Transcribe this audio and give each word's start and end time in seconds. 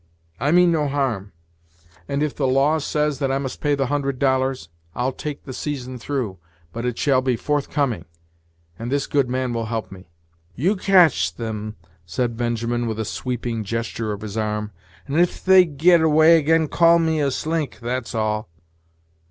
I 0.39 0.49
mean 0.51 0.71
no 0.71 0.87
harm; 0.87 1.31
and 2.07 2.23
if 2.23 2.35
the 2.35 2.47
law 2.47 2.79
says 2.79 3.19
that 3.19 3.31
I 3.31 3.37
must 3.37 3.61
pay 3.61 3.75
the 3.75 3.85
hundred 3.85 4.17
dollars, 4.17 4.69
I'll 4.95 5.11
take 5.11 5.43
the 5.43 5.53
season 5.53 5.99
through, 5.99 6.39
but 6.73 6.85
it 6.87 6.97
shall 6.97 7.21
be 7.21 7.35
forthcoming; 7.35 8.05
and 8.79 8.91
this 8.91 9.05
good 9.05 9.29
man 9.29 9.53
will 9.53 9.67
help 9.67 9.91
me." 9.91 10.09
"You 10.55 10.75
catch 10.75 11.35
them," 11.35 11.75
said 12.03 12.35
Benjamin, 12.35 12.87
with 12.87 12.99
a 12.99 13.05
sweeping 13.05 13.63
gesture 13.63 14.11
of 14.11 14.21
his 14.21 14.37
arm, 14.37 14.71
"and 15.05 15.19
if 15.19 15.45
they 15.45 15.65
get 15.65 16.01
away 16.01 16.39
again, 16.39 16.67
call 16.67 16.97
me 16.97 17.19
a 17.21 17.29
slink, 17.29 17.79
that's 17.79 18.15
all." 18.15 18.49